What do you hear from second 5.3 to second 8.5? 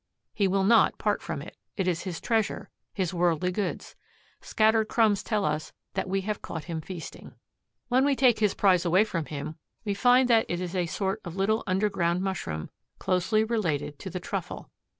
us that we have caught him feasting. When we take